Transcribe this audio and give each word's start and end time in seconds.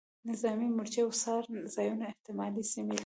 نظامي 0.29 0.67
مورچې 0.75 0.99
او 1.05 1.11
څار 1.21 1.43
ځایونه 1.75 2.03
احتمالي 2.11 2.63
سیمې 2.73 2.93
دي. 2.97 2.99